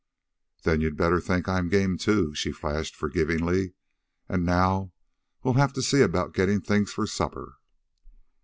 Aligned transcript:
"Then 0.63 0.81
you'd 0.81 0.97
better 0.97 1.19
think 1.21 1.47
I'm 1.47 1.69
game, 1.69 1.95
too," 1.95 2.33
she 2.33 2.51
flashed 2.51 2.95
forgivingly. 2.95 3.73
"And 4.27 4.43
now 4.43 4.93
we'll 5.43 5.53
have 5.61 5.73
to 5.73 5.83
see 5.83 6.01
about 6.01 6.33
getting 6.33 6.59
things 6.59 6.91
for 6.91 7.05
supper." 7.05 7.59